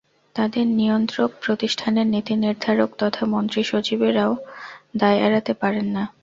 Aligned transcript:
তাঁদের 0.35 0.65
নিয়ন্ত্রক 0.71 1.31
প্রতিষ্ঠানের 1.43 2.07
নীতিনির্ধারক 2.07 2.89
তথা 2.97 3.23
মন্ত্রী 3.25 3.61
সচিবেরাও 3.63 4.33
দায় 4.97 5.19
এড়াতে 5.19 5.53
পারেন 5.61 5.87
না। 5.95 6.03